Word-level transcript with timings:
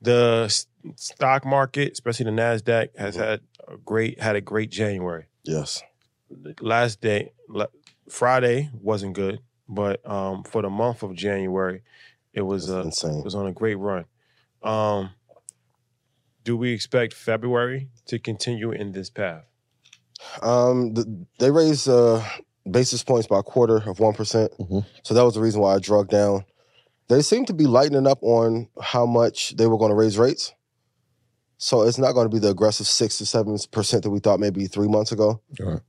The 0.00 0.48
stock 0.96 1.44
market, 1.44 1.92
especially 1.92 2.24
the 2.24 2.30
Nasdaq, 2.30 2.90
has 2.96 3.16
had 3.16 3.40
a 3.66 3.76
great 3.78 4.20
had 4.20 4.36
a 4.36 4.40
great 4.40 4.70
January. 4.70 5.26
Yes. 5.44 5.82
Last 6.60 7.00
day, 7.00 7.32
Friday 8.08 8.70
wasn't 8.72 9.14
good, 9.14 9.40
but 9.68 10.08
um, 10.08 10.44
for 10.44 10.62
the 10.62 10.70
month 10.70 11.02
of 11.02 11.14
January, 11.14 11.82
it 12.32 12.42
was 12.42 12.70
uh, 12.70 12.82
insane. 12.82 13.18
It 13.18 13.24
was 13.24 13.34
on 13.34 13.46
a 13.46 13.52
great 13.52 13.76
run. 13.76 14.04
Um, 14.62 15.10
do 16.44 16.56
we 16.56 16.72
expect 16.72 17.12
February 17.14 17.88
to 18.06 18.18
continue 18.18 18.70
in 18.70 18.92
this 18.92 19.10
path? 19.10 19.44
Um, 20.42 20.94
the, 20.94 21.26
they 21.38 21.50
raised 21.50 21.88
uh, 21.88 22.22
basis 22.70 23.02
points 23.02 23.26
by 23.26 23.40
a 23.40 23.42
quarter 23.42 23.78
of 23.88 23.98
one 24.00 24.14
Mm-hmm. 24.14 24.80
So 25.02 25.14
that 25.14 25.24
was 25.24 25.34
the 25.34 25.40
reason 25.40 25.60
why 25.60 25.74
I 25.74 25.78
drug 25.78 26.08
down. 26.08 26.44
They 27.08 27.22
seem 27.22 27.44
to 27.46 27.54
be 27.54 27.66
lightening 27.66 28.06
up 28.06 28.18
on 28.22 28.68
how 28.82 29.06
much 29.06 29.56
they 29.56 29.66
were 29.66 29.78
going 29.78 29.90
to 29.90 29.96
raise 29.96 30.18
rates. 30.18 30.52
So 31.58 31.82
it's 31.82 31.98
not 31.98 32.12
going 32.12 32.28
to 32.28 32.34
be 32.34 32.40
the 32.40 32.50
aggressive 32.50 32.86
six 32.86 33.18
to 33.18 33.26
seven 33.26 33.56
percent 33.70 34.02
that 34.02 34.10
we 34.10 34.18
thought 34.18 34.40
maybe 34.40 34.66
three 34.66 34.88
months 34.88 35.12
ago. 35.12 35.40
Right. 35.58 35.80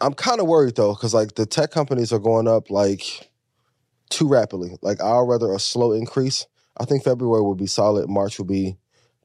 I'm 0.00 0.14
kind 0.14 0.40
of 0.40 0.46
worried 0.46 0.76
though, 0.76 0.94
because 0.94 1.14
like 1.14 1.34
the 1.34 1.46
tech 1.46 1.70
companies 1.70 2.12
are 2.12 2.18
going 2.18 2.48
up 2.48 2.70
like 2.70 3.30
too 4.10 4.28
rapidly. 4.28 4.76
Like 4.82 5.00
I'd 5.02 5.20
rather 5.20 5.52
a 5.52 5.58
slow 5.58 5.92
increase. 5.92 6.46
I 6.76 6.84
think 6.84 7.04
February 7.04 7.42
will 7.42 7.54
be 7.54 7.66
solid. 7.66 8.08
March 8.08 8.38
will 8.38 8.46
be 8.46 8.76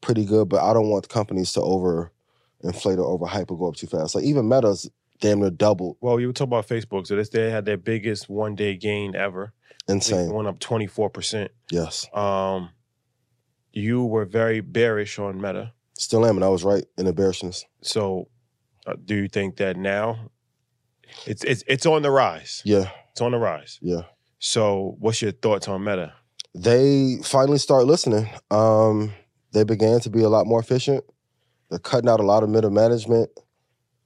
pretty 0.02 0.26
good, 0.26 0.50
but 0.50 0.64
I 0.64 0.74
don't 0.74 0.90
want 0.90 1.10
companies 1.10 1.54
to 1.54 1.62
over 1.62 2.12
inflate 2.62 3.00
or 3.00 3.18
overhype 3.18 3.52
or 3.52 3.58
go 3.58 3.70
up 3.70 3.76
too 3.76 3.88
fast. 3.88 4.16
Like 4.16 4.24
even 4.24 4.48
Meta's 4.50 4.90
damn 5.20 5.40
near 5.40 5.50
doubled. 5.50 5.98
Well, 6.02 6.20
you 6.20 6.28
were 6.28 6.34
talking 6.34 6.50
about 6.50 6.68
Facebook. 6.68 7.08
So 7.08 7.16
this 7.16 7.30
they 7.30 7.50
had 7.50 7.66
their 7.66 7.78
biggest 7.78 8.30
one 8.30 8.56
day 8.56 8.76
gain 8.76 9.16
ever. 9.16 9.54
Insane. 9.88 10.30
It 10.30 10.34
went 10.34 10.48
up 10.48 10.60
twenty 10.60 10.88
four 10.88 11.10
percent. 11.10 11.52
Yes. 11.72 12.08
Um, 12.14 12.70
you 13.74 14.04
were 14.06 14.26
very 14.26 14.62
bearish 14.62 15.20
on 15.20 15.40
Meta. 15.40 15.74
Still 15.98 16.26
am, 16.26 16.36
and 16.36 16.44
I 16.46 16.50
was 16.50 16.64
right 16.64 16.86
in 16.98 17.06
the 17.06 17.14
bearishness. 17.14 17.66
So, 17.82 18.28
uh, 18.86 18.96
do 19.04 19.16
you 19.16 19.28
think 19.28 19.58
that 19.58 19.78
now 19.78 20.30
it's 21.26 21.44
it's 21.44 21.64
it's 21.68 21.86
on 21.86 22.02
the 22.02 22.12
rise? 22.12 22.62
Yeah. 22.66 22.90
It's 23.12 23.22
on 23.22 23.32
the 23.32 23.38
rise. 23.38 23.80
Yeah. 23.82 24.02
So, 24.40 24.96
what's 25.00 25.22
your 25.22 25.32
thoughts 25.32 25.68
on 25.68 25.84
Meta? 25.84 26.14
They 26.54 27.18
finally 27.24 27.58
start 27.58 27.86
listening. 27.86 28.30
Um, 28.52 29.14
they 29.54 29.64
began 29.64 30.00
to 30.02 30.10
be 30.10 30.22
a 30.22 30.30
lot 30.30 30.46
more 30.46 30.60
efficient. 30.60 31.04
They're 31.70 31.80
cutting 31.80 32.10
out 32.10 32.20
a 32.20 32.24
lot 32.24 32.44
of 32.44 32.50
middle 32.50 32.70
management. 32.70 33.30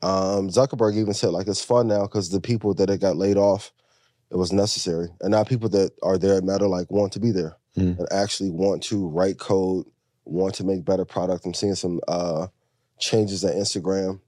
Um, 0.02 0.50
Zuckerberg 0.50 0.96
even 0.98 1.14
said 1.14 1.30
like 1.32 1.48
it's 1.48 1.64
fun 1.64 1.88
now 1.88 2.02
because 2.04 2.30
the 2.30 2.42
people 2.42 2.74
that 2.76 3.00
got 3.00 3.18
laid 3.18 3.38
off, 3.38 3.72
it 4.32 4.38
was 4.38 4.52
necessary, 4.52 5.10
and 5.22 5.32
now 5.32 5.44
people 5.44 5.70
that 5.70 5.92
are 6.02 6.18
there 6.18 6.38
at 6.38 6.44
Meta 6.44 6.68
like 6.68 6.90
want 6.92 7.14
to 7.14 7.20
be 7.20 7.32
there 7.32 7.58
Mm. 7.78 7.98
and 8.00 8.08
actually 8.12 8.50
want 8.52 8.84
to 8.84 9.08
write 9.08 9.38
code, 9.40 9.86
want 10.26 10.56
to 10.56 10.66
make 10.66 10.84
better 10.84 11.06
product. 11.06 11.46
I'm 11.46 11.54
seeing 11.54 11.76
some 11.76 12.02
uh, 12.06 12.48
changes 13.00 13.46
at 13.46 13.56
Instagram, 13.56 14.20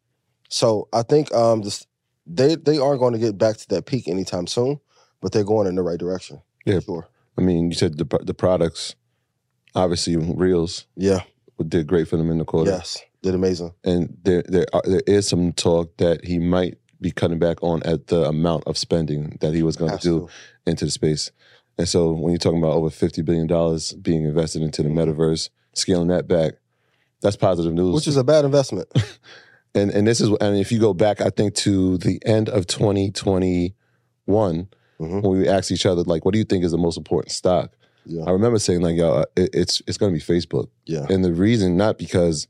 so 0.49 0.87
I 0.93 1.01
think 1.03 1.33
um, 1.33 1.61
this, 1.61 1.85
they 2.25 2.55
they 2.55 2.77
aren't 2.77 2.99
going 3.01 3.11
to 3.13 3.19
get 3.19 3.37
back 3.37 3.57
to 3.57 3.67
that 3.69 3.85
peak 3.85 4.07
anytime 4.07 4.47
soon, 4.47 4.79
but 5.21 5.33
they're 5.33 5.43
going 5.43 5.67
in 5.67 5.75
the 5.75 5.81
right 5.81 5.99
direction. 5.99 6.41
Yeah. 6.65 6.79
Sure. 6.79 7.09
I 7.37 7.41
mean, 7.41 7.69
you 7.69 7.75
said 7.75 7.97
the 7.97 8.05
the 8.23 8.33
products, 8.33 8.95
obviously 9.75 10.15
Reels, 10.15 10.85
Yeah. 10.95 11.23
did 11.67 11.87
great 11.87 12.07
for 12.07 12.15
them 12.17 12.29
in 12.31 12.37
the 12.37 12.45
quarter. 12.45 12.71
Yes, 12.71 13.01
did 13.23 13.33
amazing. 13.33 13.73
and 13.83 14.15
there 14.23 14.43
there 14.47 14.65
are, 14.73 14.83
there 14.85 15.01
is 15.07 15.27
some 15.27 15.53
talk 15.53 15.97
that 15.97 16.25
he 16.25 16.37
might 16.37 16.77
be 17.01 17.11
cutting 17.11 17.39
back 17.39 17.61
on 17.63 17.81
at 17.83 18.07
the 18.07 18.25
amount 18.25 18.63
of 18.65 18.77
spending 18.77 19.37
that 19.41 19.53
he 19.53 19.63
was 19.63 19.75
going 19.75 19.91
to 19.91 19.97
do 19.97 20.29
into 20.65 20.85
the 20.85 20.91
space. 20.91 21.31
And 21.77 21.87
so 21.87 22.11
when 22.11 22.31
you're 22.31 22.37
talking 22.37 22.59
about 22.59 22.73
over 22.73 22.89
fifty 22.89 23.21
billion 23.21 23.47
dollars 23.47 23.93
being 23.93 24.25
invested 24.25 24.61
into 24.61 24.83
the 24.83 24.89
mm-hmm. 24.89 25.11
metaverse, 25.11 25.49
scaling 25.73 26.09
that 26.09 26.27
back, 26.27 26.53
that's 27.21 27.35
positive 27.35 27.73
news. 27.73 27.95
Which 27.95 28.07
is 28.07 28.17
a 28.17 28.23
bad 28.23 28.45
investment. 28.45 28.87
and 29.75 29.89
and 29.89 30.05
this 30.05 30.21
is 30.21 30.29
and 30.39 30.57
if 30.57 30.71
you 30.71 30.79
go 30.79 30.93
back, 30.93 31.19
I 31.19 31.29
think 31.29 31.55
to 31.55 31.97
the 31.97 32.21
end 32.25 32.49
of 32.49 32.67
2021, 32.67 34.67
Mm-hmm. 34.99 35.21
when 35.21 35.39
we 35.39 35.49
asked 35.49 35.71
each 35.71 35.87
other 35.87 36.03
like, 36.03 36.23
"What 36.23 36.33
do 36.33 36.37
you 36.37 36.45
think 36.45 36.63
is 36.63 36.71
the 36.71 36.77
most 36.77 36.97
important 36.97 37.31
stock?" 37.31 37.71
Yeah. 38.05 38.25
I 38.25 38.31
remember 38.31 38.59
saying 38.59 38.81
like, 38.81 38.95
"Yo, 38.95 39.11
uh, 39.11 39.25
it, 39.35 39.49
it's 39.51 39.81
it's 39.87 39.97
going 39.97 40.13
to 40.13 40.17
be 40.17 40.23
Facebook." 40.23 40.69
Yeah. 40.85 41.07
And 41.09 41.25
the 41.25 41.33
reason 41.33 41.75
not 41.75 41.97
because 41.97 42.47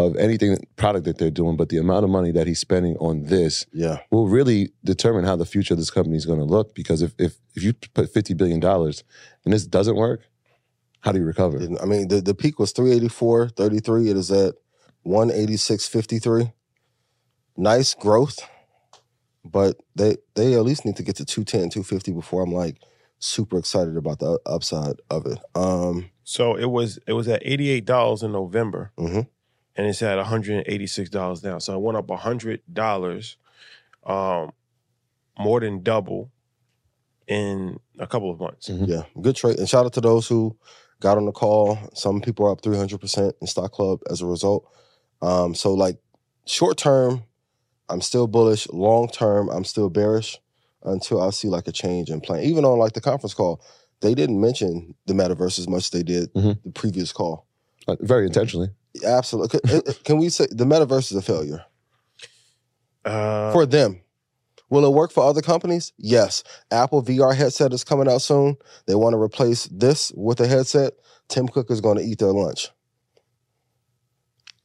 of 0.00 0.16
anything 0.16 0.56
product 0.76 1.04
that 1.04 1.18
they're 1.18 1.30
doing, 1.30 1.56
but 1.56 1.68
the 1.68 1.76
amount 1.78 2.04
of 2.04 2.10
money 2.10 2.30
that 2.32 2.46
he's 2.46 2.58
spending 2.58 2.96
on 2.96 3.24
this 3.24 3.66
Yeah. 3.72 3.98
will 4.10 4.28
really 4.28 4.72
determine 4.84 5.24
how 5.24 5.36
the 5.36 5.44
future 5.46 5.74
of 5.74 5.78
this 5.78 5.90
company 5.90 6.16
is 6.16 6.26
going 6.26 6.38
to 6.38 6.44
look. 6.44 6.74
Because 6.74 7.02
if 7.02 7.12
if 7.18 7.38
if 7.54 7.62
you 7.62 7.72
put 7.94 8.12
fifty 8.12 8.34
billion 8.34 8.60
dollars 8.60 9.04
and 9.44 9.52
this 9.54 9.66
doesn't 9.66 9.96
work, 9.96 10.20
how 11.00 11.12
do 11.12 11.18
you 11.18 11.24
recover? 11.24 11.58
I 11.82 11.84
mean, 11.86 12.08
the, 12.08 12.20
the 12.20 12.34
peak 12.34 12.58
was 12.58 12.72
384.33. 12.74 14.08
It 14.10 14.16
is 14.16 14.30
at 14.30 14.54
186.53. 15.06 16.52
Nice 17.56 17.94
growth, 17.94 18.38
but 19.44 19.76
they 19.94 20.16
they 20.34 20.54
at 20.54 20.62
least 20.64 20.84
need 20.84 20.96
to 20.96 21.02
get 21.02 21.16
to 21.16 21.24
210, 21.24 21.70
250 21.70 22.12
before 22.12 22.42
I'm 22.42 22.52
like 22.52 22.76
super 23.18 23.58
excited 23.58 23.96
about 23.96 24.18
the 24.18 24.38
upside 24.46 24.96
of 25.10 25.26
it. 25.26 25.38
Um, 25.54 26.10
So 26.24 26.54
it 26.56 26.70
was 26.70 26.98
it 27.06 27.12
was 27.12 27.28
at 27.28 27.42
eighty 27.44 27.68
eight 27.70 27.84
dollars 27.84 28.22
in 28.22 28.32
November, 28.32 28.92
Mhm. 28.98 29.26
And 29.76 29.86
it's 29.86 30.02
at 30.02 30.16
one 30.16 30.26
hundred 30.26 30.56
and 30.58 30.64
eighty 30.66 30.86
six 30.86 31.08
dollars 31.10 31.42
now. 31.42 31.58
So 31.58 31.74
it 31.74 31.80
went 31.80 31.96
up 31.98 32.10
hundred 32.10 32.62
dollars, 32.72 33.36
um, 34.04 34.50
more 35.38 35.60
than 35.60 35.82
double 35.82 36.30
in 37.26 37.78
a 37.98 38.06
couple 38.06 38.30
of 38.30 38.40
months. 38.40 38.68
Yeah, 38.68 39.02
good 39.20 39.36
trade. 39.36 39.58
And 39.58 39.68
shout 39.68 39.86
out 39.86 39.92
to 39.94 40.00
those 40.00 40.26
who 40.26 40.56
got 41.00 41.16
on 41.16 41.26
the 41.26 41.32
call. 41.32 41.78
Some 41.94 42.20
people 42.20 42.46
are 42.46 42.52
up 42.52 42.60
300% 42.62 43.32
in 43.40 43.46
Stock 43.46 43.72
Club 43.72 44.00
as 44.10 44.20
a 44.20 44.26
result. 44.26 44.68
Um, 45.22 45.54
so, 45.54 45.72
like, 45.74 45.98
short 46.46 46.76
term, 46.76 47.22
I'm 47.88 48.00
still 48.00 48.26
bullish. 48.26 48.68
Long 48.70 49.08
term, 49.08 49.48
I'm 49.48 49.64
still 49.64 49.88
bearish 49.90 50.38
until 50.82 51.22
I 51.22 51.30
see 51.30 51.48
like 51.48 51.68
a 51.68 51.72
change 51.72 52.10
in 52.10 52.20
plan. 52.20 52.42
Even 52.42 52.64
on 52.64 52.78
like 52.78 52.94
the 52.94 53.00
conference 53.00 53.34
call, 53.34 53.62
they 54.00 54.14
didn't 54.14 54.40
mention 54.40 54.94
the 55.06 55.12
metaverse 55.12 55.58
as 55.58 55.68
much 55.68 55.84
as 55.84 55.90
they 55.90 56.02
did 56.02 56.32
Mhm. 56.34 56.62
the 56.64 56.70
previous 56.70 57.12
call. 57.12 57.46
Uh, 57.86 57.96
very 58.00 58.26
intentionally. 58.26 58.70
Absolutely. 59.04 59.60
Can, 59.60 59.82
can 60.04 60.18
we 60.18 60.28
say 60.28 60.46
the 60.50 60.64
metaverse 60.64 61.10
is 61.12 61.16
a 61.16 61.22
failure 61.22 61.64
Uh, 63.04 63.52
for 63.52 63.66
them? 63.66 64.00
Will 64.68 64.84
it 64.84 64.92
work 64.92 65.10
for 65.10 65.24
other 65.24 65.42
companies? 65.42 65.92
Yes. 65.98 66.44
Apple 66.70 67.02
VR 67.02 67.34
headset 67.34 67.72
is 67.72 67.82
coming 67.82 68.08
out 68.08 68.22
soon. 68.22 68.56
They 68.86 68.94
want 68.94 69.14
to 69.14 69.18
replace 69.20 69.64
this 69.66 70.12
with 70.14 70.38
a 70.40 70.46
headset. 70.46 70.92
Tim 71.28 71.48
Cook 71.48 71.70
is 71.70 71.80
going 71.80 71.96
to 71.98 72.04
eat 72.04 72.18
their 72.18 72.32
lunch. 72.32 72.68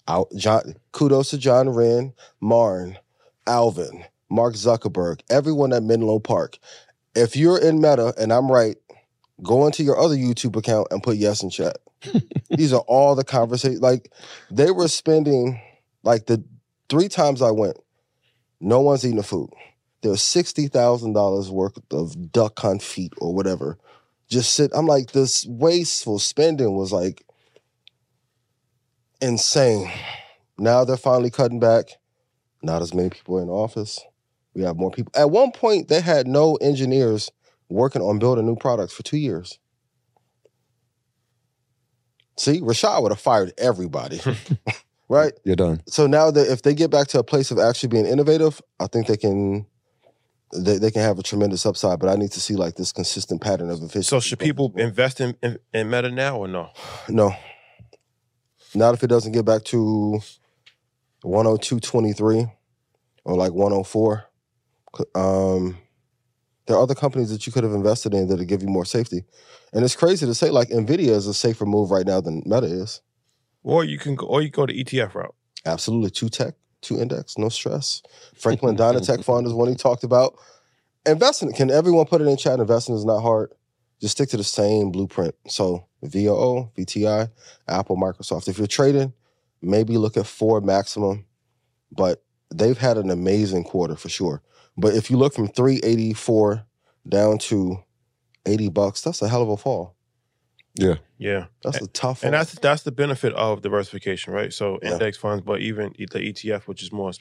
Out, 0.07 0.27
John, 0.35 0.75
kudos 0.91 1.31
to 1.31 1.37
John 1.39 1.69
Wren, 1.69 2.13
Marn, 2.39 2.99
Alvin, 3.47 4.03
Mark 4.29 4.53
Zuckerberg, 4.53 5.21
everyone 5.31 5.73
at 5.73 5.81
Menlo 5.81 6.19
Park. 6.19 6.59
If 7.15 7.35
you're 7.35 7.57
in 7.57 7.81
Meta 7.81 8.13
and 8.19 8.31
I'm 8.31 8.51
right, 8.51 8.75
go 9.43 9.65
into 9.65 9.83
your 9.83 9.99
other 9.99 10.15
YouTube 10.15 10.55
account 10.55 10.87
and 10.91 11.03
put 11.03 11.17
yes 11.17 11.43
in 11.43 11.49
chat. 11.49 11.77
These 12.49 12.73
are 12.73 12.83
all 12.87 13.15
the 13.15 13.23
conversations. 13.23 13.81
Like 13.81 14.11
they 14.51 14.71
were 14.71 14.87
spending 14.87 15.59
like 16.03 16.25
the 16.27 16.43
three 16.89 17.09
times 17.09 17.41
I 17.41 17.51
went, 17.51 17.77
no 18.59 18.81
one's 18.81 19.03
eating 19.03 19.17
the 19.17 19.23
food. 19.23 19.49
There 20.01 20.11
was 20.11 20.21
sixty 20.21 20.67
thousand 20.67 21.13
dollars 21.13 21.49
worth 21.49 21.77
of 21.91 22.31
duck 22.31 22.55
confit 22.55 23.13
or 23.17 23.33
whatever. 23.33 23.77
Just 24.27 24.53
sit. 24.53 24.71
I'm 24.73 24.87
like, 24.87 25.11
this 25.11 25.45
wasteful 25.47 26.19
spending 26.19 26.75
was 26.75 26.91
like 26.91 27.23
insane. 29.21 29.91
Now 30.57 30.83
they're 30.83 30.97
finally 30.97 31.31
cutting 31.31 31.59
back. 31.59 31.89
Not 32.61 32.81
as 32.81 32.93
many 32.93 33.09
people 33.09 33.39
in 33.39 33.49
office. 33.49 33.99
We 34.53 34.63
have 34.63 34.77
more 34.77 34.91
people. 34.91 35.11
At 35.15 35.29
one 35.29 35.51
point, 35.51 35.87
they 35.87 36.01
had 36.01 36.27
no 36.27 36.55
engineers 36.55 37.31
working 37.69 38.01
on 38.01 38.19
building 38.19 38.45
new 38.45 38.55
products 38.55 38.93
for 38.93 39.03
two 39.03 39.17
years. 39.17 39.59
See, 42.37 42.59
Rashad 42.59 43.01
would 43.01 43.11
have 43.11 43.19
fired 43.19 43.53
everybody, 43.57 44.19
right? 45.09 45.33
You're 45.43 45.55
done. 45.55 45.81
So 45.87 46.05
now 46.05 46.31
that 46.31 46.51
if 46.51 46.61
they 46.63 46.73
get 46.73 46.91
back 46.91 47.07
to 47.07 47.19
a 47.19 47.23
place 47.23 47.49
of 47.49 47.59
actually 47.59 47.89
being 47.89 48.05
innovative, 48.05 48.61
I 48.79 48.87
think 48.87 49.07
they 49.07 49.17
can 49.17 49.65
they, 50.53 50.77
they 50.77 50.91
can 50.91 51.01
have 51.01 51.17
a 51.17 51.23
tremendous 51.23 51.65
upside. 51.65 51.99
But 51.99 52.09
I 52.09 52.15
need 52.15 52.31
to 52.31 52.41
see 52.41 52.55
like 52.55 52.75
this 52.75 52.91
consistent 52.91 53.41
pattern 53.41 53.69
of 53.69 53.77
efficiency. 53.77 54.09
So 54.09 54.19
should 54.19 54.39
people 54.39 54.73
invest 54.75 55.21
in, 55.21 55.35
in, 55.41 55.57
in 55.73 55.89
Meta 55.89 56.11
now 56.11 56.37
or 56.37 56.47
no? 56.47 56.71
No. 57.07 57.33
Not 58.73 58.93
if 58.93 59.03
it 59.03 59.07
doesn't 59.07 59.31
get 59.31 59.45
back 59.45 59.63
to 59.65 60.19
102.23 61.23 62.51
or 63.23 63.35
like 63.35 63.53
104. 63.53 64.25
Um, 65.15 65.77
there 66.65 66.75
are 66.75 66.81
other 66.81 66.95
companies 66.95 67.29
that 67.29 67.45
you 67.45 67.53
could 67.53 67.63
have 67.63 67.73
invested 67.73 68.13
in 68.13 68.27
that'll 68.27 68.45
give 68.45 68.61
you 68.61 68.67
more 68.67 68.85
safety. 68.85 69.23
And 69.73 69.83
it's 69.83 69.95
crazy 69.95 70.25
to 70.25 70.33
say 70.33 70.49
like 70.49 70.69
Nvidia 70.69 71.09
is 71.09 71.27
a 71.27 71.33
safer 71.33 71.65
move 71.65 71.91
right 71.91 72.05
now 72.05 72.21
than 72.21 72.41
Meta 72.45 72.67
is. 72.67 73.01
Or 73.63 73.83
you 73.83 73.97
can 73.97 74.15
go, 74.15 74.25
or 74.27 74.41
you 74.41 74.49
go 74.49 74.65
to 74.65 74.73
ETF 74.73 75.15
route. 75.15 75.35
Absolutely. 75.65 76.11
Two 76.11 76.29
tech, 76.29 76.53
two 76.81 76.99
index, 76.99 77.37
no 77.37 77.49
stress. 77.49 78.01
Franklin 78.35 78.75
Dynatech 78.75 79.23
Fund 79.23 79.47
is 79.47 79.53
one 79.53 79.67
he 79.67 79.75
talked 79.75 80.03
about. 80.03 80.37
Investing, 81.05 81.53
can 81.53 81.69
everyone 81.69 82.05
put 82.05 82.21
it 82.21 82.27
in 82.27 82.37
chat? 82.37 82.59
Investing 82.59 82.95
is 82.95 83.05
not 83.05 83.21
hard. 83.21 83.51
Just 84.01 84.13
stick 84.17 84.29
to 84.29 84.37
the 84.37 84.43
same 84.43 84.91
blueprint. 84.91 85.35
So 85.47 85.85
VOO, 86.03 86.71
VTI, 86.77 87.29
Apple, 87.67 87.97
Microsoft. 87.97 88.47
If 88.47 88.57
you're 88.57 88.67
trading, 88.67 89.13
maybe 89.61 89.97
look 89.97 90.17
at 90.17 90.27
four 90.27 90.61
maximum, 90.61 91.25
but 91.91 92.23
they've 92.53 92.77
had 92.77 92.97
an 92.97 93.09
amazing 93.09 93.63
quarter 93.63 93.95
for 93.95 94.09
sure. 94.09 94.41
But 94.77 94.93
if 94.95 95.09
you 95.09 95.17
look 95.17 95.33
from 95.33 95.47
384 95.47 96.65
down 97.07 97.37
to 97.37 97.79
80 98.45 98.69
bucks, 98.69 99.01
that's 99.01 99.21
a 99.21 99.29
hell 99.29 99.41
of 99.41 99.49
a 99.49 99.57
fall. 99.57 99.95
Yeah. 100.75 100.95
Yeah. 101.17 101.45
That's 101.63 101.77
a 101.81 101.87
tough 101.87 102.23
And 102.23 102.33
fall. 102.33 102.39
that's 102.39 102.53
that's 102.59 102.83
the 102.83 102.91
benefit 102.91 103.33
of 103.35 103.61
diversification, 103.61 104.33
right? 104.33 104.51
So 104.51 104.77
Yeah. 104.83 104.93
index 104.93 105.17
funds, 105.17 105.43
but 105.45 105.61
even 105.61 105.93
the 105.97 106.05
ETF, 106.19 106.67
which 106.67 106.83
is 106.83 106.91
more 106.91 107.13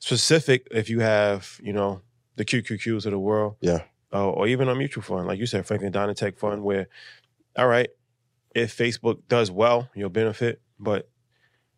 specific, 0.00 0.66
if 0.72 0.88
you 0.90 1.00
have, 1.00 1.60
you 1.62 1.72
know, 1.72 2.02
the 2.36 2.44
QQQs 2.44 3.06
of 3.06 3.12
the 3.12 3.18
world, 3.18 3.56
Yeah. 3.60 3.82
uh, 4.12 4.28
or 4.30 4.48
even 4.48 4.68
a 4.68 4.74
mutual 4.74 5.02
fund, 5.04 5.26
like 5.28 5.38
you 5.38 5.46
said, 5.46 5.66
Franklin 5.66 5.92
Dynatech 5.92 6.36
Fund, 6.38 6.64
where, 6.64 6.88
all 7.56 7.68
right, 7.68 7.90
if 8.54 8.76
Facebook 8.76 9.20
does 9.28 9.50
well, 9.52 9.88
you'll 9.94 10.08
benefit, 10.10 10.60
but 10.80 11.08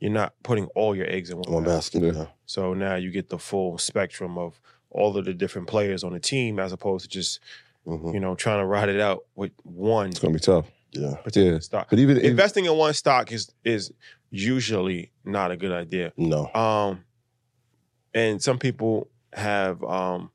you're 0.00 0.10
not 0.10 0.32
putting 0.42 0.66
all 0.68 0.96
your 0.96 1.06
eggs 1.10 1.28
in 1.30 1.36
one, 1.36 1.52
one 1.52 1.64
basket. 1.64 2.00
basket. 2.00 2.16
Yeah. 2.16 2.22
Yeah. 2.22 2.28
So 2.46 2.72
now 2.74 2.94
you 2.94 3.10
get 3.10 3.28
the 3.28 3.38
full 3.38 3.76
spectrum 3.76 4.38
of 4.38 4.58
all 4.92 5.16
of 5.16 5.24
the 5.24 5.34
different 5.34 5.66
players 5.68 6.04
on 6.04 6.12
the 6.12 6.20
team, 6.20 6.58
as 6.60 6.72
opposed 6.72 7.04
to 7.04 7.08
just 7.10 7.40
Mhm. 7.86 8.14
you 8.14 8.20
know 8.20 8.34
trying 8.36 8.60
to 8.60 8.66
ride 8.66 8.88
it 8.88 9.00
out 9.00 9.24
with 9.34 9.50
one 9.64 10.10
It's 10.10 10.20
gonna 10.20 10.34
be 10.34 10.38
tough. 10.40 10.66
Yeah. 10.92 11.14
Yeah. 11.34 11.58
stock. 11.58 11.88
But 11.90 11.98
even 11.98 12.18
Investing 12.18 12.66
in 12.66 12.74
one 12.76 12.92
stock 12.94 13.32
is 13.32 13.50
is 13.64 13.92
usually 14.30 15.10
not 15.24 15.50
a 15.50 15.56
good 15.56 15.72
idea. 15.72 16.12
No. 16.16 16.46
Um, 16.54 17.04
and 18.14 18.42
some 18.42 18.58
people 18.58 19.08
have 19.32 19.82
um, 19.84 20.30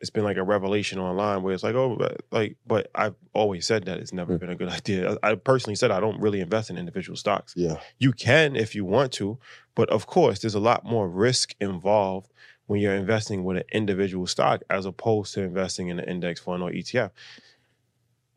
it's 0.00 0.10
been 0.10 0.24
like 0.24 0.36
a 0.36 0.42
revelation 0.42 0.98
online 0.98 1.42
where 1.42 1.54
it's 1.54 1.62
like, 1.62 1.74
oh, 1.74 1.96
but- 1.96 2.20
like, 2.30 2.56
but 2.66 2.90
I've 2.94 3.14
always 3.32 3.66
said 3.66 3.84
that 3.86 3.98
it's 3.98 4.12
never 4.12 4.36
been 4.36 4.50
a 4.50 4.54
good 4.56 4.68
idea. 4.80 5.16
I 5.22 5.30
I 5.30 5.34
personally 5.36 5.76
said 5.76 5.90
I 5.90 6.00
don't 6.00 6.20
really 6.20 6.40
invest 6.40 6.68
in 6.70 6.76
individual 6.76 7.16
stocks. 7.16 7.54
Yeah. 7.56 7.76
You 7.98 8.12
can 8.12 8.56
if 8.56 8.74
you 8.74 8.84
want 8.84 9.12
to, 9.12 9.38
but 9.74 9.88
of 9.90 10.06
course, 10.06 10.40
there's 10.40 10.54
a 10.56 10.60
lot 10.60 10.84
more 10.84 11.08
risk 11.08 11.54
involved 11.60 12.32
when 12.66 12.80
you're 12.80 12.94
investing 12.94 13.44
with 13.44 13.58
an 13.58 13.64
individual 13.72 14.26
stock 14.26 14.62
as 14.70 14.86
opposed 14.86 15.34
to 15.34 15.42
investing 15.42 15.88
in 15.88 15.98
an 15.98 16.08
index 16.08 16.40
fund 16.40 16.62
or 16.62 16.70
ETF. 16.70 17.10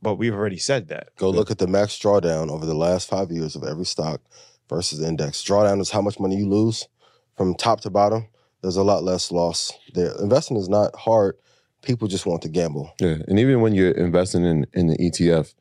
But 0.02 0.16
we've 0.16 0.34
already 0.34 0.58
said 0.58 0.90
that. 0.90 1.16
Go 1.16 1.30
look 1.30 1.50
at 1.50 1.58
the 1.58 1.68
max 1.68 1.98
drawdown 1.98 2.52
over 2.52 2.66
the 2.66 2.76
last 2.76 3.10
five 3.10 3.32
years 3.32 3.56
of 3.56 3.64
every 3.64 3.86
stock 3.86 4.22
versus 4.70 5.00
the 5.00 5.08
index. 5.08 5.44
Drawdown 5.44 5.82
is 5.82 5.90
how 5.90 6.02
much 6.02 6.20
money 6.20 6.36
you 6.36 6.48
lose 6.48 6.88
from 7.36 7.56
top 7.56 7.82
to 7.82 7.90
bottom. 7.90 8.28
There's 8.62 8.78
a 8.78 8.84
lot 8.84 9.04
less 9.04 9.32
loss 9.32 9.72
there. 9.94 10.12
Investing 10.20 10.58
is 10.58 10.70
not 10.70 10.96
hard. 10.96 11.38
People 11.82 12.08
just 12.08 12.26
want 12.26 12.42
to 12.42 12.50
gamble. 12.50 12.92
Yeah, 13.00 13.18
and 13.28 13.40
even 13.40 13.62
when 13.62 13.74
you're 13.74 13.92
investing 13.92 14.44
in 14.44 14.66
in 14.74 14.88
the 14.88 14.98
ETF, 14.98 15.54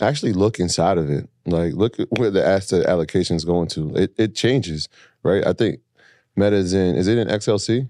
actually 0.00 0.32
look 0.32 0.58
inside 0.58 0.98
of 0.98 1.10
it. 1.10 1.28
Like 1.46 1.74
look 1.74 2.00
at 2.00 2.08
where 2.18 2.30
the 2.30 2.44
asset 2.44 2.86
allocation 2.86 3.36
is 3.36 3.44
going 3.44 3.68
to. 3.68 3.94
It 3.94 4.14
it 4.16 4.34
changes, 4.34 4.88
right? 5.22 5.46
I 5.46 5.52
think 5.52 5.80
Meta 6.34 6.56
is 6.56 6.72
in. 6.72 6.96
Is 6.96 7.06
it 7.08 7.18
in 7.18 7.28
XLC? 7.28 7.88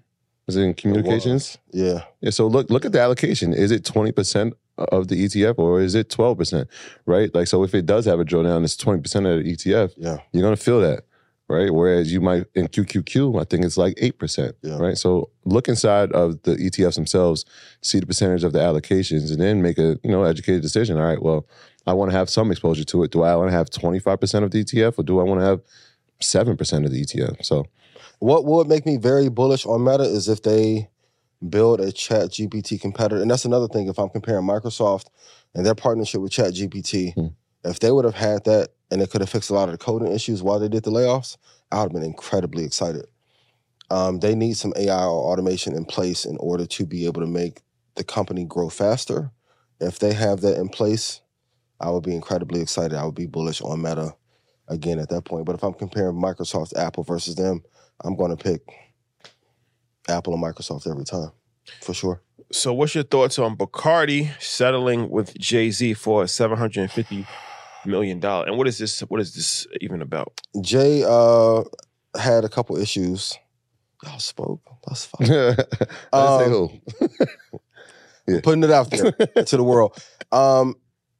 Is 0.51 0.57
it 0.57 0.63
in 0.63 0.75
communications? 0.75 1.59
Yeah. 1.73 2.03
Yeah. 2.21 2.31
So 2.31 2.47
look 2.47 2.71
look 2.71 2.85
at 2.85 2.93
the 2.93 3.01
allocation. 3.01 3.53
Is 3.53 3.71
it 3.71 3.85
twenty 3.85 4.13
percent 4.13 4.55
of 4.79 5.09
the 5.09 5.25
ETF 5.25 5.59
or 5.59 5.81
is 5.81 5.95
it 5.95 6.11
twelve 6.11 6.39
percent? 6.39 6.69
Right. 7.07 7.35
Like 7.35 7.47
so, 7.49 7.63
if 7.65 7.75
it 7.75 7.87
does 7.87 8.05
have 8.07 8.21
a 8.21 8.25
drawdown, 8.25 8.65
it's 8.65 8.77
twenty 8.77 9.01
percent 9.03 9.27
of 9.27 9.43
the 9.45 9.53
ETF. 9.57 9.95
Yeah. 9.97 10.19
You're 10.33 10.43
gonna 10.43 10.57
feel 10.57 10.81
that, 10.81 11.05
right? 11.49 11.71
Whereas 11.73 12.13
you 12.13 12.21
might 12.21 12.45
in 12.55 12.69
QQQ, 12.69 13.41
I 13.41 13.45
think 13.45 13.65
it's 13.65 13.77
like 13.77 13.95
eight 13.99 14.19
percent, 14.19 14.57
Yeah. 14.63 14.77
right? 14.79 14.97
So 14.99 15.31
look 15.45 15.69
inside 15.69 16.13
of 16.13 16.43
the 16.43 16.57
ETFs 16.57 16.95
themselves, 16.97 17.45
see 17.83 18.01
the 18.01 18.07
percentage 18.07 18.45
of 18.45 18.53
the 18.53 18.59
allocations, 18.61 19.31
and 19.31 19.41
then 19.41 19.63
make 19.63 19.79
a 19.79 19.99
you 20.03 20.11
know 20.11 20.25
educated 20.25 20.63
decision. 20.63 20.97
All 20.97 21.05
right, 21.05 21.23
well, 21.23 21.47
I 21.87 21.93
want 21.95 22.11
to 22.11 22.17
have 22.17 22.29
some 22.31 22.51
exposure 22.51 22.85
to 22.85 23.03
it. 23.05 23.11
Do 23.11 23.23
I 23.23 23.35
want 23.37 23.51
to 23.51 23.57
have 23.57 23.71
twenty 23.71 23.99
five 23.99 24.21
percent 24.21 24.45
of 24.45 24.51
the 24.51 24.65
ETF, 24.65 24.99
or 24.99 25.03
do 25.03 25.21
I 25.21 25.23
want 25.25 25.41
to 25.41 25.47
have 25.47 25.61
seven 26.21 26.57
percent 26.57 26.85
of 26.87 26.93
the 26.93 27.03
ETF? 27.03 27.45
So 27.45 27.67
What 28.21 28.47
would 28.47 28.69
make 28.69 28.87
me 28.87 28.99
very 28.99 29.31
bullish 29.31 29.67
on 29.67 29.85
Meta 29.85 30.05
is 30.05 30.29
if 30.29 30.43
they 30.43 30.89
build 31.49 31.81
a 31.81 31.93
Chat 31.93 32.31
GPT 32.31 32.81
competitor. 32.81 33.21
And 33.23 33.31
that's 33.31 33.45
another 33.45 33.69
thing. 33.69 33.89
If 33.89 33.99
I'm 33.99 34.11
comparing 34.11 34.47
Microsoft 34.47 35.07
and 35.55 35.67
their 35.67 35.75
partnership 35.77 36.21
with 36.21 36.33
Chat 36.33 36.55
GPT, 36.55 37.15
Hmm. 37.15 37.29
if 37.65 37.81
they 37.81 37.91
would 37.93 38.05
have 38.05 38.15
had 38.17 38.45
that 38.45 38.71
and 38.91 39.03
it 39.03 39.11
could 39.11 39.21
have 39.23 39.31
fixed 39.31 39.51
a 39.51 39.55
lot 39.55 39.69
of 39.69 39.73
the 39.73 39.79
coding 39.79 40.13
issues 40.13 40.43
while 40.43 40.59
they 40.61 40.69
did 40.69 40.85
the 40.85 40.91
layoffs, 40.91 41.37
I 41.73 41.79
would 41.83 41.93
have 41.93 41.93
been 41.93 42.05
incredibly 42.05 42.65
excited. 42.65 43.07
Um, 43.91 44.21
they 44.21 44.35
need 44.35 44.57
some 44.57 44.75
AI 44.77 45.05
or 45.05 45.33
automation 45.33 45.75
in 45.75 45.85
place 45.85 46.25
in 46.25 46.37
order 46.39 46.67
to 46.67 46.87
be 46.87 47.07
able 47.07 47.23
to 47.23 47.27
make 47.29 47.63
the 47.97 48.05
company 48.05 48.45
grow 48.45 48.69
faster. 48.71 49.33
If 49.81 49.99
they 49.99 50.15
have 50.15 50.43
that 50.43 50.59
in 50.59 50.69
place, 50.69 51.23
I 51.81 51.91
would 51.91 52.05
be 52.05 52.15
incredibly 52.15 52.61
excited. 52.61 52.97
I 52.97 53.05
would 53.05 53.15
be 53.17 53.27
bullish 53.27 53.61
on 53.63 53.83
Meta 53.83 54.15
again 54.69 54.99
at 54.99 55.11
that 55.11 55.25
point. 55.25 55.47
But 55.47 55.57
if 55.57 55.65
I'm 55.65 55.75
comparing 55.75 56.17
Microsoft, 56.17 56.77
Apple 56.79 57.05
versus 57.05 57.37
them, 57.37 57.63
I'm 58.05 58.17
going 58.17 58.35
to 58.37 58.43
pick 58.43 58.63
Apple 60.09 60.35
and 60.35 60.43
Microsoft 60.43 60.91
every 60.91 61.05
time, 61.05 61.31
for 61.83 61.95
sure. 61.95 62.23
So, 62.53 62.73
what's 62.75 62.95
your 62.95 63.05
thoughts 63.05 63.39
on 63.39 63.57
Bacardi 63.57 64.31
settling 64.41 65.09
with 65.11 65.37
Jay 65.39 65.71
Z 65.71 65.95
for 65.95 66.27
seven 66.27 66.59
hundred 66.59 66.83
and 66.83 66.91
fifty 66.91 67.27
million 67.87 68.19
dollars? 68.21 68.49
And 68.49 68.59
what 68.59 68.67
is 68.67 68.79
this? 68.79 69.01
What 69.01 69.21
is 69.21 69.35
this 69.35 69.67
even 69.81 70.03
about? 70.03 70.41
Jay 70.61 71.05
uh, 71.07 71.63
had 72.19 72.45
a 72.45 72.49
couple 72.49 72.77
issues. 72.77 73.39
Y'all 74.05 74.19
spoke. 74.19 74.61
That's 74.87 75.05
fine. 75.07 75.31
I 75.31 75.55
didn't 75.55 75.69
say 75.71 76.13
Um, 76.13 76.51
who. 76.51 76.71
Yeah. 78.29 78.41
Putting 78.45 78.63
it 78.63 78.71
out 78.71 78.91
there 78.91 79.11
to 79.45 79.57
the 79.57 79.65
world. 79.65 79.97
Um, 80.31 80.77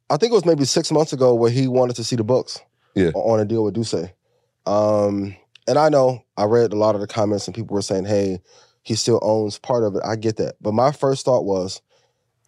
I 0.09 0.15
think 0.15 0.31
it 0.31 0.35
was 0.35 0.45
maybe 0.45 0.63
six 0.63 0.91
months 0.93 1.11
ago 1.11 1.33
where 1.33 1.51
he 1.51 1.67
wanted 1.67 1.97
to 1.97 2.05
see 2.05 2.15
the 2.15 2.23
books. 2.23 2.61
Yeah. 2.95 3.09
On 3.15 3.37
a 3.39 3.43
deal 3.43 3.65
with 3.65 3.73
D'Ussé. 3.73 4.13
Um, 4.65 5.35
and 5.71 5.79
I 5.79 5.87
know 5.87 6.25
I 6.35 6.43
read 6.43 6.73
a 6.73 6.75
lot 6.75 6.95
of 6.95 7.01
the 7.01 7.07
comments 7.07 7.47
and 7.47 7.55
people 7.55 7.73
were 7.73 7.81
saying, 7.81 8.03
"Hey, 8.03 8.41
he 8.83 8.95
still 8.95 9.19
owns 9.21 9.57
part 9.57 9.85
of 9.85 9.95
it." 9.95 10.01
I 10.05 10.17
get 10.17 10.35
that, 10.35 10.55
but 10.59 10.73
my 10.73 10.91
first 10.91 11.23
thought 11.23 11.45
was, 11.45 11.81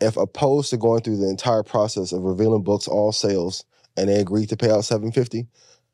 if 0.01 0.17
opposed 0.17 0.71
to 0.71 0.77
going 0.77 1.01
through 1.01 1.17
the 1.17 1.29
entire 1.29 1.63
process 1.63 2.11
of 2.11 2.23
revealing 2.23 2.63
books, 2.63 2.85
all 2.85 3.13
sales, 3.13 3.63
and 3.95 4.09
they 4.09 4.19
agreed 4.19 4.49
to 4.49 4.57
pay 4.57 4.69
out 4.69 4.83
seven 4.83 5.13
fifty, 5.13 5.47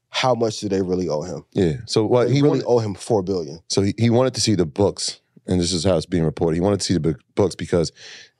how 0.09 0.33
much 0.33 0.59
do 0.59 0.69
they 0.69 0.81
really 0.81 1.07
owe 1.07 1.21
him? 1.21 1.45
Yeah. 1.53 1.73
So 1.85 2.03
what 2.03 2.31
he 2.31 2.41
really 2.41 2.49
wanted, 2.49 2.65
owe 2.65 2.79
him 2.79 2.95
four 2.95 3.21
billion. 3.21 3.59
so 3.67 3.83
he, 3.83 3.93
he 3.99 4.09
wanted 4.09 4.33
to 4.33 4.41
see 4.41 4.55
the 4.55 4.65
books, 4.65 5.21
and 5.45 5.59
this 5.61 5.71
is 5.71 5.83
how 5.83 5.97
it's 5.97 6.07
being 6.07 6.23
reported. 6.23 6.55
He 6.55 6.61
wanted 6.61 6.79
to 6.79 6.85
see 6.87 6.97
the 6.97 7.15
books 7.35 7.53
because 7.53 7.91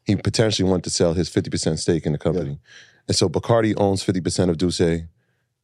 he 0.04 0.16
potentially 0.16 0.68
wanted 0.68 0.86
to 0.86 0.90
sell 0.90 1.14
his 1.14 1.30
fifty 1.30 1.52
percent 1.52 1.78
stake 1.78 2.08
in 2.08 2.14
the 2.14 2.18
company, 2.18 2.60
and 3.08 3.16
so 3.16 3.30
Bacardi 3.30 3.76
owns 3.78 4.02
fifty 4.02 4.20
percent 4.20 4.50
of 4.50 4.58
D'Ussé, 4.58 5.08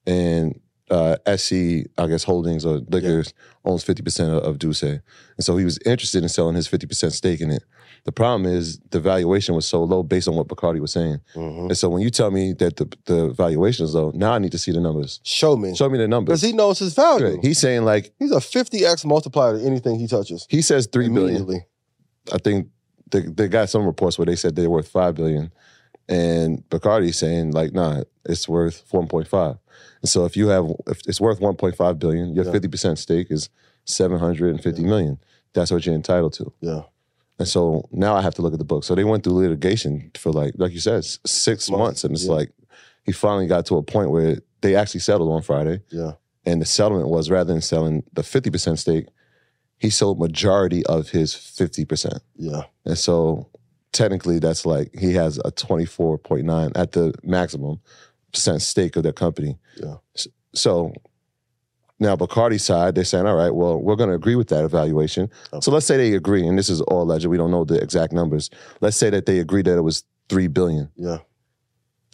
and 0.06 0.60
uh, 0.92 1.16
SC, 1.38 1.88
I 1.98 2.08
guess 2.08 2.24
Holdings 2.24 2.66
or 2.66 2.78
Liquors 2.90 3.34
owns 3.64 3.84
fifty 3.84 4.04
percent 4.04 4.32
of, 4.32 4.44
of 4.44 4.60
D'Ussé, 4.60 5.02
and 5.38 5.44
so 5.46 5.58
he 5.58 5.66
was 5.66 5.80
interested 5.86 6.22
in 6.24 6.30
selling 6.30 6.56
his 6.56 6.68
fifty 6.68 6.86
percent 6.88 7.14
stake 7.14 7.42
in 7.42 7.50
it. 7.52 7.64
The 8.04 8.12
problem 8.12 8.46
is 8.46 8.80
the 8.92 9.00
valuation 9.00 9.56
was 9.56 9.66
so 9.66 9.84
low 9.84 10.04
based 10.04 10.28
on 10.28 10.36
what 10.36 10.48
Bacardi 10.48 10.80
was 10.80 10.92
saying, 10.92 11.20
Mhm. 11.36 11.70
and 11.70 11.78
so 11.78 11.90
when 11.90 12.02
you 12.04 12.12
tell 12.12 12.30
me 12.30 12.54
that 12.54 12.76
the 12.78 12.88
the 13.06 13.30
valuation 13.30 13.84
is 13.86 13.96
low, 13.96 14.12
now 14.14 14.34
I 14.34 14.38
need 14.40 14.52
to 14.52 14.60
see 14.60 14.72
the 14.72 14.80
numbers. 14.80 15.20
Show 15.24 15.56
me, 15.58 15.76
Show 15.76 15.90
me 15.90 15.98
the 15.98 16.08
numbers. 16.08 16.40
because 16.40 16.50
he 16.50 16.56
knows 16.56 16.78
his 16.80 16.94
value. 16.94 17.26
Right. 17.36 17.40
He's 17.42 17.58
saying 17.58 17.84
like 17.84 18.14
He's 18.20 18.32
a 18.32 18.40
fifty 18.42 18.86
x 18.86 19.04
multiplier 19.06 19.58
to 19.58 19.66
anything 19.66 19.98
he 20.00 20.08
touches. 20.08 20.46
he 20.50 20.62
says 20.62 20.88
three 20.92 21.10
billion. 21.10 21.64
I 22.32 22.38
think 22.38 22.68
they, 23.12 23.22
they 23.22 23.48
got 23.48 23.70
some 23.70 23.86
reports 23.86 24.18
where 24.20 24.26
they 24.28 24.36
said 24.36 24.56
they're 24.56 24.70
worth 24.70 24.88
five 24.88 25.16
billion. 25.16 25.52
And 26.08 26.64
Bacardi's 26.70 27.18
saying 27.18 27.52
like, 27.52 27.74
nah, 27.74 28.04
it's 28.26 28.48
worth 28.48 28.84
1.5. 28.92 29.58
And 30.02 30.10
so 30.10 30.26
if 30.26 30.36
you 30.38 30.48
have, 30.50 30.72
if 30.88 31.02
it's 31.08 31.22
worth 31.22 31.40
1.5 31.40 32.00
billion, 32.00 32.36
your 32.36 32.46
Yeah. 32.46 32.52
50% 32.52 32.98
stake 32.98 33.28
is 33.30 33.50
750 33.86 34.84
million. 34.84 35.20
That's 35.54 35.72
what 35.72 35.86
you're 35.86 35.96
entitled 35.96 36.34
to. 36.34 36.52
Yeah. 36.62 36.82
And 37.40 37.48
so 37.48 37.88
now 37.92 38.16
I 38.16 38.22
have 38.22 38.36
to 38.36 38.42
look 38.42 38.54
at 38.54 38.60
the 38.60 38.66
book. 38.66 38.84
So 38.84 38.96
they 38.96 39.04
went 39.04 39.24
through 39.24 39.34
litigation 39.34 40.12
for 40.18 40.32
like, 40.32 40.54
like 40.58 40.72
you 40.72 40.80
said, 40.80 41.04
six 41.04 41.70
Months, 41.70 41.70
months. 41.70 42.04
And 42.04 42.14
it's 42.14 42.26
yeah. 42.26 42.32
like, 42.34 42.52
he 43.04 43.12
finally 43.12 43.48
got 43.48 43.66
to 43.68 43.78
a 43.78 43.84
point 43.84 44.10
where 44.10 44.40
they 44.62 44.76
actually 44.76 45.02
settled 45.02 45.32
on 45.32 45.42
Friday. 45.42 45.82
Yeah. 45.90 46.14
And 46.46 46.62
the 46.62 46.66
settlement 46.66 47.10
was 47.10 47.30
rather 47.30 47.52
than 47.52 47.62
selling 47.62 48.04
the 48.14 48.22
50% 48.22 48.78
stake, 48.78 49.08
he 49.78 49.90
sold 49.90 50.20
majority 50.20 50.86
of 50.86 51.10
his 51.10 51.34
50%. 51.34 52.20
Yeah. 52.38 52.64
And 52.86 52.98
so 52.98 53.50
technically 53.92 54.40
that's 54.40 54.66
like 54.66 54.94
he 54.98 55.14
has 55.14 55.38
a 55.40 55.52
24.9 55.52 56.72
at 56.76 56.92
the 56.94 57.14
maximum 57.24 57.80
percent 58.36 58.62
stake 58.62 58.96
of 58.96 59.04
their 59.04 59.14
company. 59.14 59.58
Yeah. 59.78 59.96
So 60.54 60.94
now 62.00 62.16
Bacardi's 62.16 62.64
side, 62.64 62.96
they're 62.96 63.04
saying, 63.04 63.26
all 63.26 63.36
right, 63.36 63.54
well, 63.54 63.82
we're 63.82 63.96
going 63.96 64.10
to 64.10 64.16
agree 64.16 64.36
with 64.36 64.50
that 64.50 64.66
evaluation. 64.66 65.30
So 65.62 65.72
let's 65.72 65.86
say 65.86 65.98
they 65.98 66.14
agree, 66.14 66.46
and 66.46 66.58
this 66.58 66.70
is 66.70 66.82
all 66.82 67.04
alleged. 67.04 67.26
We 67.26 67.38
don't 67.38 67.52
know 67.52 67.64
the 67.64 67.82
exact 67.82 68.14
numbers. 68.14 68.50
Let's 68.82 68.98
say 68.98 69.10
that 69.10 69.26
they 69.26 69.40
agree 69.40 69.62
that 69.64 69.78
it 69.78 69.82
was 69.82 70.04
three 70.30 70.48
billion. 70.48 70.92
Yeah. 70.96 71.20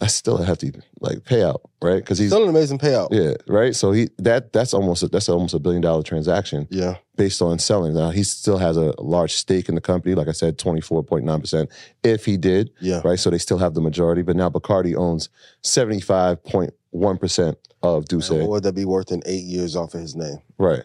That's 0.02 0.14
still 0.14 0.36
a 0.38 0.44
hefty 0.44 0.72
like 1.00 1.18
payout, 1.20 1.60
right? 1.80 1.96
Because 1.96 2.18
he's 2.18 2.30
Still 2.30 2.42
an 2.42 2.48
amazing 2.48 2.78
payout. 2.78 3.08
yeah, 3.12 3.34
right. 3.46 3.72
So 3.74 3.92
he 3.92 4.08
that 4.18 4.52
that's 4.52 4.74
almost 4.74 5.04
a, 5.04 5.08
that's 5.08 5.28
almost 5.28 5.54
a 5.54 5.60
billion 5.60 5.80
dollar 5.80 6.02
transaction 6.02 6.66
Yeah. 6.70 6.96
based 7.16 7.40
on 7.40 7.58
selling. 7.60 7.94
Now 7.94 8.10
he 8.10 8.24
still 8.24 8.58
has 8.58 8.76
a 8.76 8.92
large 9.00 9.32
stake 9.34 9.68
in 9.68 9.76
the 9.76 9.80
company, 9.80 10.16
like 10.16 10.26
I 10.26 10.32
said, 10.32 10.58
twenty 10.58 10.80
four 10.80 11.04
point 11.04 11.24
nine 11.24 11.40
percent. 11.40 11.70
If 12.02 12.24
he 12.24 12.36
did, 12.36 12.72
Yeah. 12.80 13.00
right? 13.04 13.18
So 13.18 13.30
they 13.30 13.38
still 13.38 13.58
have 13.58 13.74
the 13.74 13.80
majority, 13.80 14.22
but 14.22 14.34
now 14.34 14.50
Bacardi 14.50 14.96
owns 14.96 15.28
seventy 15.62 16.00
five 16.00 16.42
point 16.42 16.74
one 16.90 17.16
percent 17.16 17.56
of 17.82 18.04
D'Ussé, 18.06 18.40
What 18.40 18.50
would 18.50 18.62
that 18.64 18.74
be 18.74 18.84
worth 18.84 19.12
in 19.12 19.22
eight 19.24 19.44
years 19.44 19.76
off 19.76 19.94
of 19.94 20.00
his 20.00 20.16
name? 20.16 20.38
right? 20.58 20.82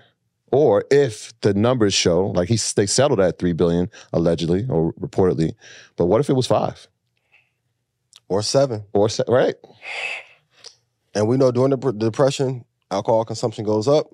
Or 0.52 0.86
if 0.92 1.34
the 1.42 1.54
numbers 1.54 1.94
show, 1.94 2.28
like 2.28 2.48
he 2.50 2.58
they 2.76 2.86
settled 2.86 3.20
at 3.20 3.38
three 3.40 3.54
billion 3.54 3.90
allegedly 4.14 4.66
or 4.70 4.94
reportedly, 4.94 5.54
but 5.98 6.06
what 6.06 6.22
if 6.22 6.30
it 6.30 6.34
was 6.34 6.48
five 6.48 6.88
Or 8.30 8.42
seven. 8.42 8.84
or 8.94 9.08
se- 9.10 9.24
right? 9.28 9.56
And 11.14 11.28
we 11.28 11.38
know 11.38 11.52
during 11.52 11.72
the 11.72 11.78
pr- 11.78 11.92
depression, 11.92 12.66
alcohol 12.92 13.26
consumption 13.26 13.64
goes 13.66 13.88
up. 13.88 14.08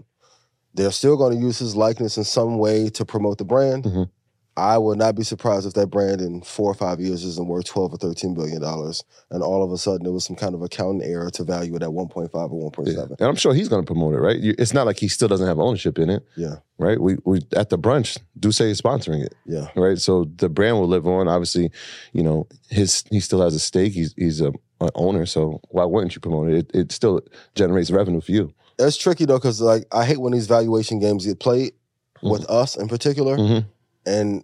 They're 0.76 0.92
still 0.92 1.18
going 1.18 1.36
to 1.36 1.40
use 1.44 1.60
his 1.60 1.76
likeness 1.76 2.18
in 2.18 2.24
some 2.24 2.58
way 2.58 2.90
to 2.92 3.06
promote 3.06 3.38
the 3.38 3.46
brand. 3.46 3.84
Mhm. 3.86 4.10
I 4.56 4.78
would 4.78 5.00
not 5.00 5.16
be 5.16 5.24
surprised 5.24 5.66
if 5.66 5.74
that 5.74 5.88
brand 5.88 6.22
in 6.22 6.42
four 6.42 6.70
or 6.70 6.76
five 6.76 7.00
years 7.00 7.24
isn't 7.24 7.48
worth 7.48 7.66
twelve 7.66 7.92
or 7.94 7.98
thirteen 7.98 8.36
billion 8.36 8.62
dollars, 8.62 9.04
and 9.32 9.42
all 9.42 9.64
of 9.64 9.72
a 9.72 9.78
sudden 9.80 10.04
there 10.04 10.12
was 10.12 10.26
some 10.26 10.36
kind 10.36 10.54
of 10.54 10.62
accounting 10.62 11.02
error 11.02 11.32
to 11.32 11.44
value 11.44 11.76
it 11.76 11.82
at 11.82 11.92
one 11.92 12.08
point 12.08 12.32
five 12.32 12.52
or 12.52 12.60
one 12.62 12.72
point 12.72 12.90
Yeah. 12.90 13.04
And 13.04 13.22
I'm 13.30 13.36
sure 13.36 13.54
he's 13.54 13.68
going 13.68 13.82
to 13.82 13.86
promote 13.86 14.14
it, 14.14 14.20
right? 14.20 14.40
You- 14.40 14.54
It's 14.60 14.74
not 14.74 14.86
like 14.86 15.00
he 15.00 15.08
still 15.08 15.28
doesn't 15.28 15.48
have 15.48 15.58
ownership 15.60 15.98
in 15.98 16.10
it, 16.12 16.24
Yeah, 16.38 16.58
right? 16.78 17.02
We 17.02 17.18
we 17.26 17.40
at 17.56 17.70
the 17.70 17.80
brunch, 17.80 18.20
D'Ussé 18.40 18.70
is 18.70 18.80
sponsoring 18.80 19.24
it. 19.26 19.34
yeah, 19.48 19.70
right? 19.76 19.98
So 19.98 20.26
the 20.38 20.50
brand 20.50 20.78
will 20.80 20.88
live 20.88 21.08
on. 21.08 21.28
Obviously, 21.28 21.72
you 22.12 22.22
know, 22.22 22.48
his 22.70 23.04
he 23.10 23.20
still 23.20 23.42
has 23.42 23.56
a 23.56 23.60
stake. 23.60 23.94
He's 23.94 24.14
he's 24.18 24.40
a, 24.40 24.50
an 24.82 24.90
owner, 24.94 25.26
so 25.26 25.62
why 25.70 25.86
wouldn't 25.86 26.14
you 26.14 26.22
promote 26.22 26.50
it? 26.50 26.70
it? 26.74 26.80
It 26.80 26.92
still 26.92 27.22
generates 27.56 27.90
revenue 27.90 28.22
for 28.22 28.32
you. 28.32 28.54
That's 28.78 28.98
tricky 28.98 29.26
though 29.26 29.38
because 29.40 29.62
like 29.62 29.86
I 29.92 30.06
hate 30.06 30.22
when 30.22 30.34
these 30.34 30.48
valuation 30.48 31.00
games 31.00 31.26
get 31.26 31.40
played 31.40 31.74
with 32.22 32.48
us 32.50 32.76
in 32.78 32.88
particular, 32.88 33.36
Mhm. 33.38 33.66
And 34.06 34.44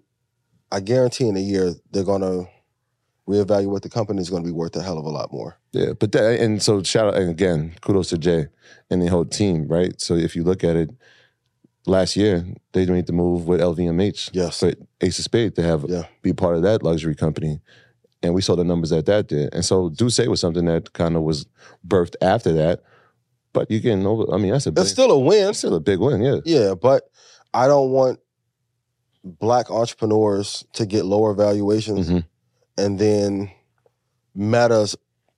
I 0.72 0.80
guarantee 0.80 1.28
in 1.28 1.36
a 1.38 1.42
year 1.42 1.74
they're 1.92 2.04
going 2.04 2.22
to 2.22 2.48
reevaluate 3.28 3.82
the 3.82 3.90
company 3.90 4.22
is 4.22 4.30
going 4.30 4.44
to 4.44 4.48
be 4.48 4.54
worth 4.54 4.76
a 4.76 4.82
hell 4.82 4.98
of 4.98 5.06
a 5.06 5.10
lot 5.10 5.32
more. 5.32 5.58
Yeah, 5.72 5.94
but 6.00 6.12
that 6.14 6.40
and 6.40 6.62
so 6.62 6.82
shout 6.84 7.08
out 7.08 7.16
and 7.22 7.30
again, 7.30 7.76
kudos 7.82 8.10
to 8.10 8.18
Jay 8.18 8.48
and 8.90 9.02
the 9.02 9.08
whole 9.08 9.26
team, 9.26 9.68
right? 9.68 10.00
So 10.02 10.16
if 10.16 10.36
you 10.36 10.44
look 10.44 10.64
at 10.64 10.76
it, 10.76 10.90
last 11.86 12.16
year 12.16 12.46
they 12.74 12.86
made 12.88 13.06
the 13.06 13.14
move 13.14 13.48
with 13.48 13.62
LVMH, 13.62 14.32
Yes. 14.34 14.60
for 14.60 14.74
Ace 15.02 15.20
of 15.20 15.26
Spade 15.26 15.56
to 15.56 15.64
have 15.64 15.86
Yeah. 15.88 16.04
be 16.24 16.34
part 16.34 16.56
of 16.56 16.64
that 16.64 16.82
luxury 16.84 17.14
company. 17.16 17.60
And 18.24 18.34
we 18.34 18.42
saw 18.42 18.56
the 18.56 18.64
numbers 18.66 18.90
that 18.90 19.06
that 19.06 19.28
did. 19.28 19.54
And 19.54 19.64
so 19.64 19.90
D'Ussé 19.90 20.28
was 20.28 20.42
something 20.42 20.66
that 20.66 20.92
kind 20.94 21.16
of 21.16 21.22
was 21.24 21.46
birthed 21.88 22.16
after 22.22 22.52
that. 22.54 22.82
But 23.54 23.72
you 23.72 23.80
getting 23.80 24.06
over, 24.06 24.32
I 24.34 24.38
mean, 24.38 24.52
that's 24.52 24.66
a 24.68 24.72
big, 24.72 24.82
It's 24.82 24.92
still 24.92 25.12
a 25.12 25.18
win. 25.20 25.46
that's 25.46 25.60
still 25.60 25.74
a 25.76 25.80
big 25.80 26.00
win, 26.00 26.22
yeah. 26.22 26.40
Yeah, 26.46 26.74
but 26.76 27.10
I 27.54 27.68
don't 27.68 27.92
want 27.92 28.20
black 29.40 29.70
entrepreneurs 29.72 30.66
to 30.74 30.86
get 30.86 31.06
lower 31.06 31.34
valuations 31.34 32.10
Mhm. 32.10 32.26
and 32.78 33.00
then 33.00 33.52
Meta's 34.36 34.96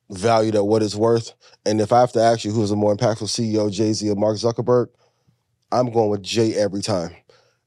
valued 0.09 0.55
at 0.55 0.65
what 0.67 0.83
it's 0.83 0.95
worth. 0.95 1.33
And 1.65 1.79
if 1.81 1.91
I 1.93 1.99
have 2.01 2.11
to 2.13 2.21
ask 2.21 2.43
you 2.43 2.51
who's 2.51 2.71
a 2.71 2.75
more 2.75 2.95
impactful 2.95 3.29
CEO, 3.29 3.69
Jay 3.69 3.93
Z 3.93 4.09
or 4.09 4.15
Mark 4.15 4.37
Zuckerberg, 4.37 4.87
I'm 5.71 5.91
going 5.91 6.09
with 6.09 6.21
Jay 6.23 6.53
every 6.55 6.81
time. 6.81 7.15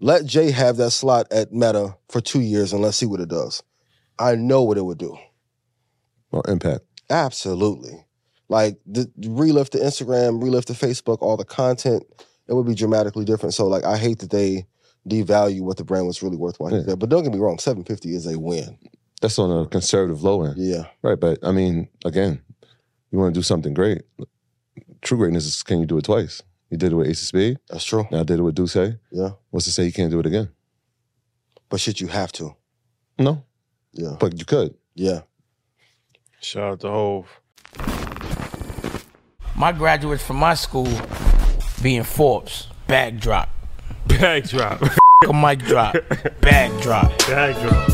Let 0.00 0.26
Jay 0.26 0.50
have 0.50 0.76
that 0.76 0.90
slot 0.90 1.26
at 1.33 1.52
Meta 1.52 1.97
for 2.09 2.21
two 2.21 2.40
years 2.40 2.73
and 2.73 2.83
let's 2.83 2.97
see 2.97 3.07
what 3.07 3.21
it 3.21 3.28
does. 3.28 3.62
I 4.19 4.35
know 4.35 4.62
what 4.62 4.76
it 4.76 4.85
would 4.85 4.99
do. 4.99 5.16
Well, 6.31 6.43
impact. 6.43 6.85
Absolutely. 7.09 8.04
Like 8.49 8.78
the 8.87 9.07
relift 9.21 9.71
to 9.71 9.78
Instagram, 9.78 10.43
relift 10.43 10.66
the 10.66 10.75
Facebook, 10.75 11.19
all 11.23 11.37
the 11.37 11.45
content, 11.45 12.04
it 12.47 12.52
would 12.52 12.66
be 12.66 12.75
dramatically 12.75 13.25
different. 13.25 13.54
So 13.54 13.66
like 13.66 13.85
I 13.85 13.97
hate 13.97 14.19
that 14.19 14.31
they 14.31 14.66
devalue 15.08 15.61
what 15.61 15.76
the 15.76 15.84
brand 15.84 16.06
was 16.06 16.23
really 16.23 16.37
worth 16.37 16.58
while 16.58 16.73
Yeah. 16.75 16.82
there. 16.82 16.96
But 16.96 17.08
don't 17.11 17.23
get 17.23 17.32
me 17.32 17.38
wrong, 17.38 17.58
750 17.58 18.14
is 18.14 18.26
a 18.26 18.38
win. 18.38 18.78
That's 19.20 19.38
on 19.38 19.50
a 19.50 19.66
conservative 19.68 20.23
low 20.23 20.42
end. 20.44 20.54
Yeah. 20.58 20.87
Right. 21.02 21.18
But 21.18 21.38
I 21.42 21.52
mean, 21.52 21.88
again, 22.04 22.40
you 23.11 23.18
want 23.18 23.34
to 23.34 23.38
do 23.38 23.42
something 23.42 23.75
great. 23.75 24.02
True 25.02 25.18
greatness 25.18 25.46
is 25.46 25.62
can 25.62 25.80
you 25.80 25.87
do 25.87 25.99
it 25.99 26.04
twice? 26.04 26.42
You 26.70 26.76
did 26.78 26.92
it 26.92 26.96
with 26.96 27.08
Ace 27.08 27.20
of 27.23 27.28
Spade. 27.28 27.58
That's 27.68 27.84
true. 27.84 28.06
Now 28.11 28.20
I 28.20 28.23
did 28.25 28.38
it 28.38 28.42
with 28.42 28.54
D'Ussé. 28.56 28.99
Yeah. 29.11 29.30
What's 29.50 29.66
to 29.66 29.73
say 29.73 29.84
you 29.84 29.92
can't 29.92 30.11
do 30.11 30.18
it 30.20 30.26
again? 30.26 30.49
But 31.68 31.80
shit, 31.80 32.00
you 32.00 32.08
have 32.08 32.32
to. 32.32 32.54
No. 33.18 33.44
Yeah. 33.92 34.16
But 34.18 34.38
you 34.38 34.44
could. 34.44 34.75
Yeah. 34.94 35.20
Shout 36.40 36.73
out 36.73 36.80
to 36.80 36.88
Hov. 36.88 37.26
My 39.56 39.73
graduates 39.73 40.25
from 40.25 40.37
my 40.37 40.54
school 40.54 40.88
being 41.82 42.02
Forbes, 42.02 42.68
bag 42.88 43.20
drop. 44.08 44.20
Bag 44.20 44.49
drop. 44.49 44.82
A 45.28 45.32
mic 45.32 45.61
drop, 45.61 45.96
Backdrop. 46.40 47.16
drop. 47.61 47.93